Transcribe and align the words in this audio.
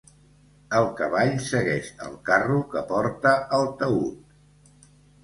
El 0.77 0.87
cavall 1.01 1.33
segueix 1.47 1.91
el 2.05 2.15
carro 2.29 2.55
que 2.71 2.83
porta 2.93 3.35
el 3.59 3.69
taüt. 3.83 4.89